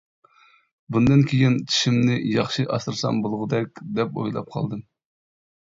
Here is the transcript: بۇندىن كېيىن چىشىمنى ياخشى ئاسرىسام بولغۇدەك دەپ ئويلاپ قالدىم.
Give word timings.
بۇندىن 0.95 1.21
كېيىن 1.31 1.57
چىشىمنى 1.73 2.17
ياخشى 2.37 2.67
ئاسرىسام 2.79 3.21
بولغۇدەك 3.29 3.85
دەپ 4.01 4.21
ئويلاپ 4.25 4.53
قالدىم. 4.59 4.85